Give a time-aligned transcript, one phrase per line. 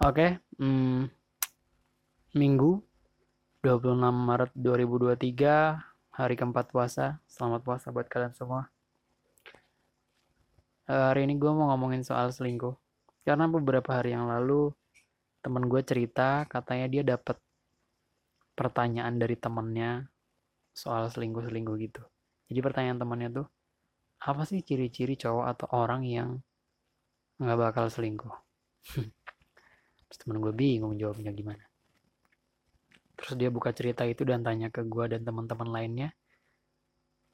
[0.00, 1.12] Oke, hmm,
[2.32, 2.72] Minggu
[3.60, 5.76] 26 Maret 2023,
[6.16, 7.20] hari keempat puasa.
[7.28, 8.72] Selamat puasa buat kalian semua.
[10.88, 12.72] Eh, hari ini gue mau ngomongin soal selingkuh.
[13.28, 14.72] Karena beberapa hari yang lalu
[15.44, 17.36] temen gue cerita katanya dia dapat
[18.56, 20.08] pertanyaan dari temennya
[20.72, 22.00] soal selingkuh-selingkuh gitu.
[22.48, 23.46] Jadi pertanyaan temennya tuh,
[24.24, 26.40] apa sih ciri-ciri cowok atau orang yang
[27.36, 28.32] nggak bakal selingkuh?
[30.10, 31.62] Terus temen gue bingung jawabnya gimana.
[33.14, 36.10] Terus dia buka cerita itu dan tanya ke gue dan teman-teman lainnya.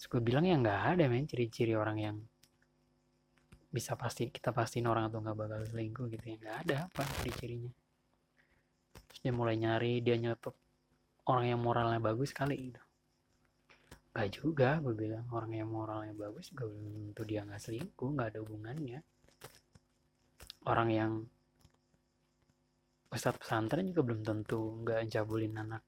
[0.00, 1.28] Terus gue bilang ya nggak ada men.
[1.28, 2.16] Ciri-ciri orang yang
[3.68, 6.36] bisa pasti kita pastiin orang atau nggak bakal selingkuh gitu ya.
[6.40, 7.72] Nggak ada apa ciri-cirinya.
[9.12, 10.56] Terus dia mulai nyari dia nyetup
[11.28, 12.80] orang yang moralnya bagus kali gitu.
[14.16, 15.28] Gak juga gue bilang.
[15.28, 16.72] Orang yang moralnya bagus belum
[17.12, 19.04] tentu dia nggak selingkuh nggak ada hubungannya.
[20.64, 21.12] Orang yang
[23.12, 25.84] ustadz pesantren juga belum tentu nggak cabulin anak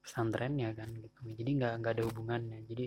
[0.00, 1.18] pesantrennya kan gitu.
[1.36, 2.64] Jadi nggak nggak ada hubungannya.
[2.64, 2.86] Jadi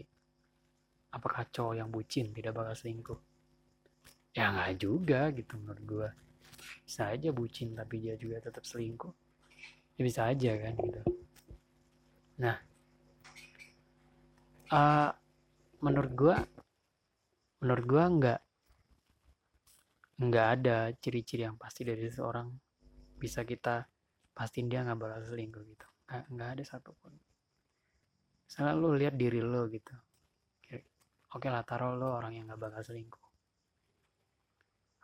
[1.13, 3.19] apakah cowok yang bucin tidak bakal selingkuh?
[4.33, 6.09] Ya nggak juga gitu menurut gue
[6.85, 9.13] bisa aja bucin tapi dia juga tetap selingkuh.
[9.99, 11.01] Ya bisa aja kan gitu.
[12.41, 12.57] Nah
[14.73, 15.11] uh,
[15.85, 16.35] menurut gue
[17.61, 18.41] menurut gue nggak
[20.19, 22.68] nggak ada ciri-ciri yang pasti dari seseorang
[23.19, 23.85] bisa kita
[24.33, 25.87] pastiin dia nggak bakal selingkuh gitu.
[26.07, 27.13] Nggak nggak ada satupun.
[28.47, 29.95] Misalnya lo lihat diri lo gitu.
[31.35, 33.25] Oke lah taruh lo orang yang nggak bakal selingkuh.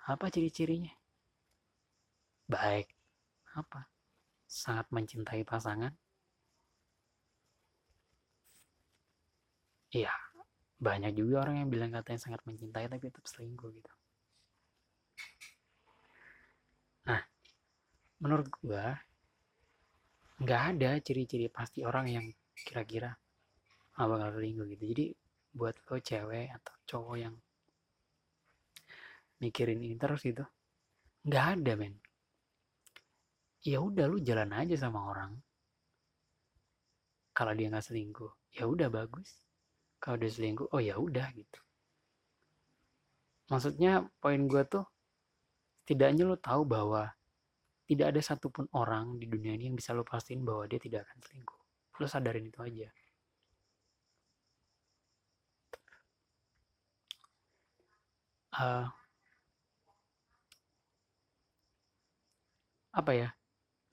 [0.10, 0.94] Apa ciri-cirinya?
[2.50, 2.88] Baik.
[3.54, 3.86] Apa?
[4.48, 5.94] Sangat mencintai pasangan?
[9.94, 10.14] Iya.
[10.80, 13.92] Banyak juga orang yang bilang katanya sangat mencintai tapi tetap selingkuh gitu
[17.06, 17.22] nah
[18.22, 18.96] menurut gua
[20.36, 23.12] nggak ada ciri-ciri pasti orang yang kira-kira
[23.96, 24.84] ah bakal selingkuh gitu.
[24.92, 25.06] Jadi
[25.56, 27.36] buat lo cewek atau cowok yang
[29.40, 30.44] mikirin ini terus gitu
[31.26, 31.96] nggak ada men.
[33.66, 35.32] Ya udah lu jalan aja sama orang.
[37.34, 39.32] Kalau dia nggak selingkuh ya udah bagus.
[40.00, 41.60] Kalau dia selingkuh oh ya udah gitu.
[43.48, 44.86] Maksudnya poin gue tuh
[45.86, 47.14] setidaknya lo tahu bahwa
[47.86, 51.20] tidak ada satupun orang di dunia ini yang bisa lo pastiin bahwa dia tidak akan
[51.22, 51.62] selingkuh.
[52.02, 52.90] Lo sadarin itu aja.
[58.56, 58.88] Uh,
[62.96, 63.30] apa ya?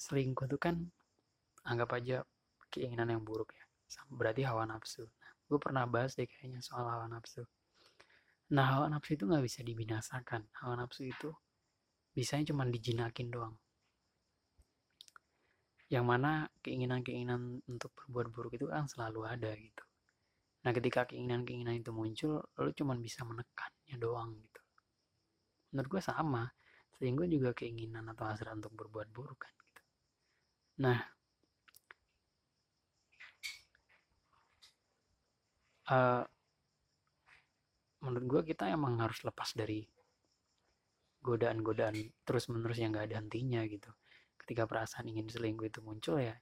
[0.01, 0.89] Selingkuh itu kan
[1.69, 2.25] anggap aja
[2.73, 3.65] keinginan yang buruk ya.
[4.09, 5.05] Berarti hawa nafsu.
[5.05, 7.45] Nah, gue pernah bahas deh kayaknya soal hawa nafsu.
[8.57, 10.49] Nah hawa nafsu itu nggak bisa dibinasakan.
[10.65, 11.29] Hawa nafsu itu
[12.17, 13.57] bisanya cuma dijinakin doang
[15.93, 19.85] yang mana keinginan-keinginan untuk berbuat buruk itu kan selalu ada gitu
[20.65, 24.63] nah ketika keinginan-keinginan itu muncul lo cuma bisa menekannya doang gitu
[25.73, 26.49] menurut gue sama
[27.03, 29.83] selingkuh juga keinginan atau hasrat untuk berbuat buruk kan gitu.
[30.87, 31.03] Nah,
[35.91, 36.23] uh,
[38.07, 39.83] menurut gue kita emang harus lepas dari
[41.27, 43.91] godaan-godaan terus-menerus yang gak ada hentinya gitu.
[44.53, 46.37] Ketika perasaan ingin selingkuh itu muncul ya,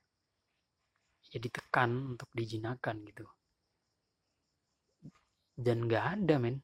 [1.31, 3.23] ya ditekan untuk dijinakan gitu.
[5.55, 6.59] Dan gak ada men.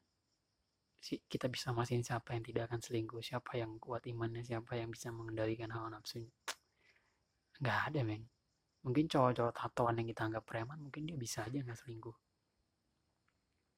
[0.99, 5.07] Kita bisa mastiin siapa yang tidak akan selingkuh siapa yang kuat imannya siapa yang bisa
[5.07, 6.27] mengendalikan hawa nafsunya
[7.61, 8.23] nggak ada men.
[8.85, 12.17] Mungkin cowok-cowok tatoan yang kita anggap preman mungkin dia bisa aja nggak selingkuh.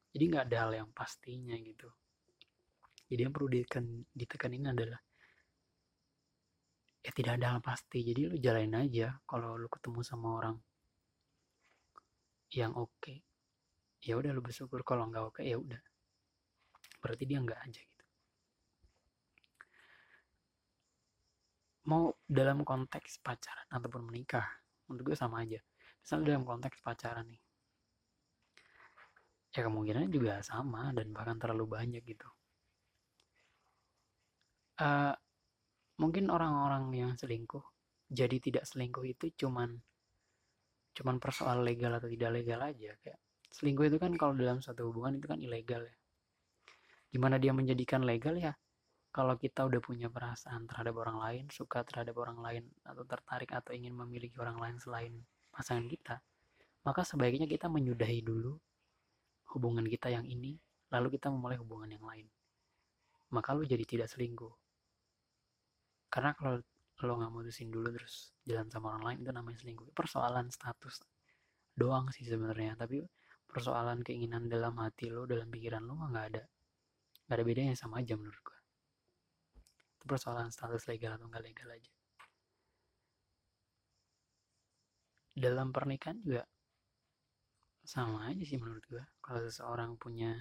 [0.10, 1.90] Jadi nggak ada hal yang pastinya gitu.
[3.10, 3.50] Jadi yang perlu
[4.14, 5.00] ditekan ini adalah
[7.00, 8.04] ya tidak ada hal pasti.
[8.04, 10.56] Jadi lu jalanin aja kalau lu ketemu sama orang
[12.56, 12.92] yang oke.
[13.00, 13.18] Okay,
[14.04, 14.84] ya udah lu bersyukur.
[14.84, 15.80] Kalau nggak oke okay, ya udah.
[17.00, 18.06] Berarti dia nggak aja gitu.
[21.90, 24.46] Mau dalam konteks pacaran ataupun menikah
[24.90, 25.58] menurut gue sama aja.
[26.04, 27.42] Misalnya dalam konteks pacaran nih.
[29.50, 32.30] Ya kemungkinan juga sama dan bahkan terlalu banyak gitu.
[34.80, 35.12] Uh,
[36.00, 37.62] mungkin orang-orang yang selingkuh
[38.10, 39.78] jadi tidak selingkuh itu cuman
[40.98, 42.98] cuman persoal legal atau tidak legal aja.
[43.06, 43.22] Kayak
[43.54, 45.96] selingkuh itu kan kalau dalam satu hubungan itu kan ilegal ya.
[47.14, 48.58] Gimana dia menjadikan legal ya?
[49.14, 53.74] Kalau kita udah punya perasaan terhadap orang lain suka terhadap orang lain atau tertarik atau
[53.74, 55.14] ingin memiliki orang lain selain
[55.50, 56.22] pasangan kita
[56.86, 58.56] maka sebaiknya kita menyudahi dulu
[59.52, 60.62] hubungan kita yang ini
[60.94, 62.28] lalu kita memulai hubungan yang lain.
[63.30, 64.69] Maka lu jadi tidak selingkuh
[66.10, 66.60] karena kalau
[67.00, 69.90] lo nggak mutusin dulu terus jalan sama orang lain itu namanya selingkuh.
[69.96, 71.00] Persoalan status
[71.78, 72.76] doang sih sebenarnya.
[72.76, 73.06] Tapi
[73.50, 76.44] persoalan keinginan dalam hati lo dalam pikiran lo nggak ada
[77.26, 78.60] nggak ada bedanya sama aja menurut gue
[80.00, 81.94] itu persoalan status legal atau nggak legal aja.
[85.36, 86.48] Dalam pernikahan juga
[87.84, 90.32] sama aja sih menurut gue kalau seseorang punya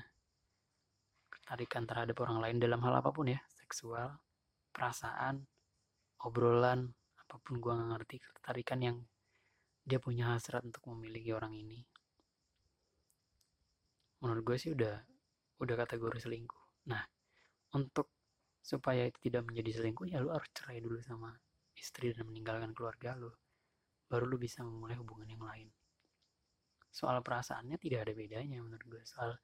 [1.33, 4.21] ketarikan terhadap orang lain dalam hal apa pun ya seksual
[4.69, 5.49] perasaan
[6.27, 6.91] obrolan
[7.23, 8.97] apa pun gue nggak ngerti ketertarikan yang
[9.85, 11.81] dia punya hasrat untuk memiliki orang ini.
[14.25, 14.97] Menurut gue sih udah
[15.63, 16.91] udah kategori selingkuh.
[16.91, 17.03] Nah
[17.77, 18.11] untuk
[18.59, 21.33] supaya itu tidak menjadi selingkuh ya lu harus cerai dulu sama
[21.79, 23.31] istri dan meninggalkan keluarga lu.
[24.09, 25.69] Baru lu bisa memulai hubungan yang lain.
[26.89, 29.37] Soal perasaannya tidak ada bedanya menurut gue soal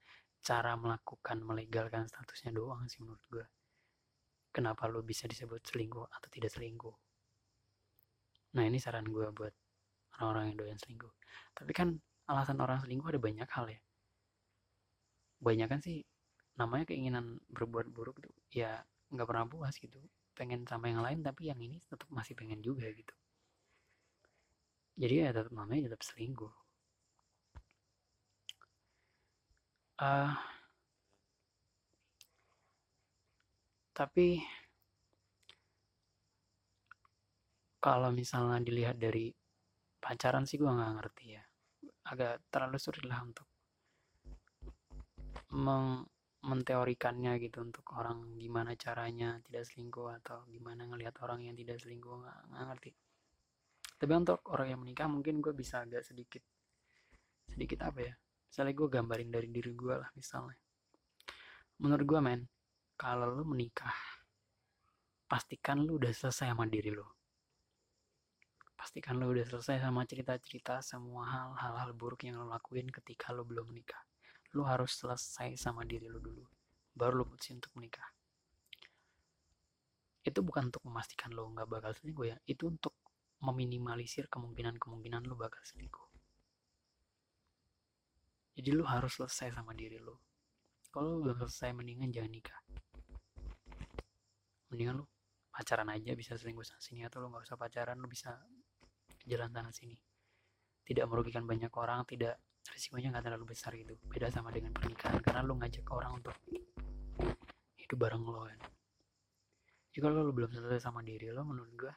[0.45, 3.45] cara melakukan melegalkan statusnya doang sih menurut gue
[4.55, 6.95] kenapa lo bisa disebut selingkuh atau tidak selingkuh?
[8.55, 9.51] Nah ini saran gue buat
[10.23, 11.11] orang-orang yang doyan selingkuh.
[11.59, 11.99] Tapi kan
[12.31, 13.81] alasan orang selingkuh ada banyak hal ya.
[15.43, 16.07] Banyak kan sih
[16.55, 18.79] namanya keinginan berbuat buruk tuh ya
[19.11, 19.99] nggak pernah puas gitu.
[20.39, 23.15] Pengen sama yang lain tapi yang ini tetap masih pengen juga gitu.
[24.95, 26.55] Jadi ya tetap namanya tetap selingkuh.
[29.95, 30.35] Uh,
[33.95, 34.43] tapi
[37.79, 39.31] kalau misalnya dilihat dari
[40.03, 41.43] pacaran sih gue nggak ngerti ya.
[42.11, 43.47] Agak terlalu sulit lah untuk
[45.55, 46.05] meng
[46.45, 52.21] menteorikannya gitu untuk orang gimana caranya tidak selingkuh atau gimana ngelihat orang yang tidak selingkuh
[52.21, 52.93] nggak, ngerti.
[53.97, 56.45] Tapi untuk orang yang menikah mungkin gue bisa agak sedikit
[57.49, 58.15] sedikit apa ya
[58.49, 60.61] misalnya gue gambarin dari diri gue lah misalnya.
[61.81, 62.41] Menurut gue men
[62.95, 63.95] kalau lu menikah
[65.27, 67.07] pastikan lu udah selesai sama diri lu.
[68.79, 73.43] Pastikan lu udah selesai sama cerita-cerita semua hal hal-hal buruk yang lu lakuin ketika lu
[73.43, 73.99] belum menikah.
[74.55, 76.47] Lu harus selesai sama diri lu dulu
[76.95, 78.07] baru lu putusin untuk menikah.
[80.25, 82.95] Itu bukan untuk memastikan lo nggak bakal selingkuh ya itu untuk
[83.43, 86.07] meminimalisir kemungkinan-kemungkinan lu bakal selingkuh.
[88.55, 90.15] Jadi lu harus selesai sama diri lu
[90.95, 92.61] kalau lu belum selesai mendingan jangan nikah.
[94.71, 95.05] Mendingan lu
[95.51, 98.31] pacaran aja bisa selingkuh sana sini atau lu nggak usah pacaran lu bisa
[99.27, 99.99] jalan sana sini.
[100.87, 102.39] Tidak merugikan banyak orang tidak
[102.71, 103.99] risikonya nggak terlalu besar gitu.
[104.07, 106.39] Beda sama dengan pernikahan karena lu ngajak orang untuk
[107.75, 108.61] hidup bareng lo kan.
[109.91, 111.95] Jadi kalau lu belum selesai sama diri lo menurut gua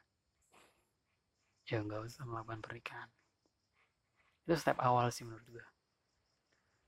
[1.69, 3.09] ya nggak usah melakukan pernikahan.
[4.49, 5.65] Itu step awal sih menurut gua.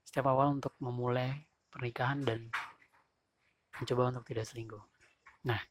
[0.02, 2.50] Step awal untuk memulai pernikahan dan
[3.80, 4.84] mencoba untuk tidak selingkuh.
[5.48, 5.62] Nah,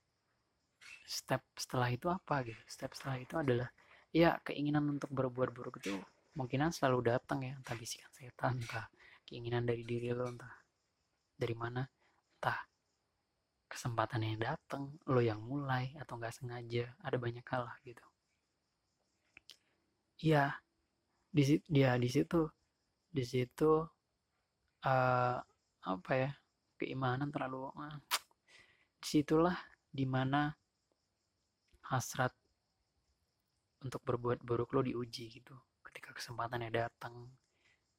[1.05, 2.63] step setelah itu apa gitu?
[2.65, 3.69] Step setelah itu adalah
[4.09, 6.01] ya keinginan untuk berbuat buruk itu
[6.39, 8.87] mungkinan selalu datang ya, entah bisikan setan, entah
[9.27, 10.55] keinginan dari diri lo, entah
[11.37, 11.85] dari mana,
[12.39, 12.59] entah
[13.69, 18.05] kesempatan yang datang, lo yang mulai atau nggak sengaja, ada banyak hal lah gitu.
[20.19, 20.57] Iya,
[21.29, 22.49] di dia di situ
[23.09, 23.87] di situ
[24.85, 25.39] uh,
[25.89, 26.31] apa ya
[26.77, 27.97] keimanan terlalu uh,
[29.01, 29.57] di situlah
[29.89, 30.53] di mana
[31.89, 32.31] hasrat
[33.81, 35.57] untuk berbuat buruk lo diuji gitu.
[35.81, 37.15] Ketika kesempatannya datang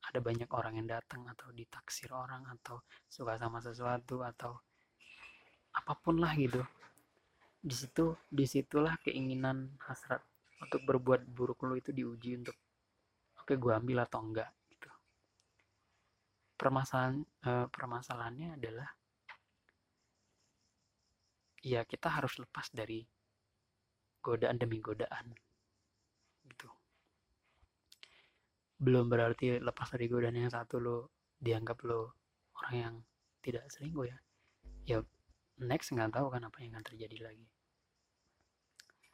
[0.06, 4.54] ada banyak orang yang datang atau ditaksir orang atau suka sama sesuatu atau
[5.74, 6.62] apa pun lah gitu.
[7.60, 10.22] Di situ di situlah keinginan hasrat
[10.62, 12.56] untuk berbuat buruk lo itu diuji untuk
[13.40, 14.50] oke okay, gue ambil atau enggak
[16.60, 18.92] permasalahan uh, permasalahannya adalah
[21.64, 23.08] ya kita harus lepas dari
[24.20, 25.32] godaan demi godaan
[26.44, 26.68] gitu.
[28.76, 30.98] Belum berarti lepas dari godaan yang satu lo
[31.40, 32.20] dianggap lo
[32.60, 32.96] orang yang
[33.40, 34.18] tidak selingkuh ya.
[34.84, 35.00] Ya
[35.64, 37.48] next nggak tahu kan apa yang akan terjadi lagi.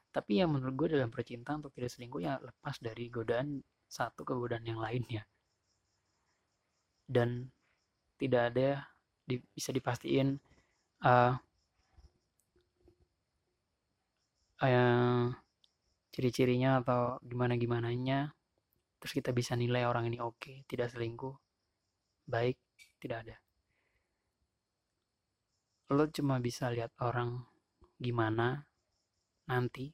[0.10, 4.34] Tapi yang menurut gue dalam percintaan untuk tidak selingkuh ya lepas dari godaan satu ke
[4.34, 5.28] godaan yang lainnya
[7.06, 7.50] dan
[8.18, 8.70] tidak ada
[9.26, 10.38] di, bisa dipastiin
[11.06, 11.34] uh,
[14.62, 15.26] uh,
[16.14, 18.32] ciri-cirinya atau gimana gimananya
[19.02, 21.36] terus kita bisa nilai orang ini oke okay, tidak selingkuh
[22.26, 22.58] baik
[23.00, 23.38] tidak ada.
[25.94, 27.46] Lo cuma bisa lihat orang
[28.02, 28.66] gimana
[29.46, 29.94] nanti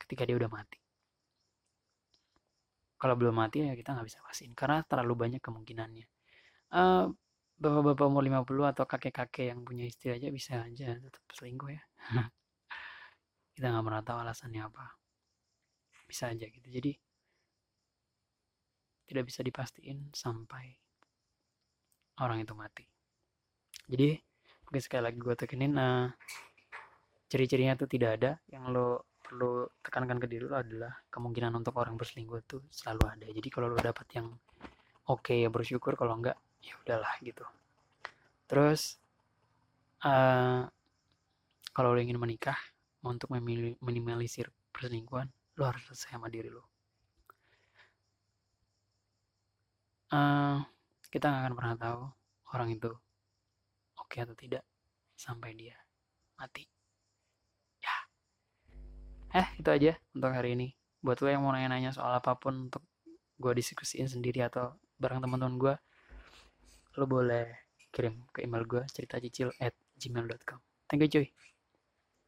[0.00, 0.85] ketika dia udah mati
[2.96, 6.06] kalau belum mati ya kita nggak bisa pastiin karena terlalu banyak kemungkinannya.
[6.72, 7.12] Uh,
[7.56, 11.82] bapak-bapak umur 50 atau kakek-kakek yang punya istri aja bisa aja tetap selingkuh ya.
[13.56, 14.84] Kita nggak pernah tahu alasannya apa.
[16.04, 16.68] Bisa aja gitu.
[16.68, 16.92] Jadi
[19.06, 20.74] tidak bisa dipastiin sampai
[22.20, 22.84] orang itu mati.
[23.86, 24.18] Jadi
[24.66, 26.10] mungkin sekali lagi gue tekenin nah
[27.32, 28.32] ciri-cirinya tuh tidak ada.
[28.52, 28.88] Yang lo
[29.26, 33.26] perlu tekankan ke diri lo adalah kemungkinan untuk orang berselingkuh tuh selalu ada.
[33.26, 34.30] Jadi kalau lo dapat yang
[35.10, 35.98] oke okay, ya bersyukur.
[35.98, 37.42] Kalau enggak ya udahlah gitu.
[38.46, 39.02] Terus
[40.06, 40.62] uh,
[41.74, 42.56] kalau lo ingin menikah
[43.06, 46.64] untuk meminimalisir perselingkuhan lo harus selesai sama diri lo
[50.12, 50.60] uh,
[51.08, 52.02] kita nggak akan pernah tahu
[52.52, 52.90] orang itu
[53.96, 54.64] oke okay atau tidak
[55.16, 55.76] sampai dia
[56.36, 56.75] mati
[59.36, 60.72] eh itu aja untuk hari ini.
[61.04, 62.82] Buat lo yang mau nanya-nanya soal apa pun untuk
[63.36, 65.74] gue diskusiin sendiri atau bareng teman-teman gue
[66.96, 71.28] lo boleh kirim ke email gue cerita cicil at gmail.com thank you cuy